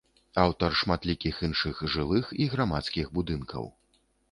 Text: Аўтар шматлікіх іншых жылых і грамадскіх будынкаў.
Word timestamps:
Аўтар 0.43 0.71
шматлікіх 0.81 1.43
іншых 1.49 1.83
жылых 1.97 2.33
і 2.41 2.49
грамадскіх 2.55 3.15
будынкаў. 3.21 3.73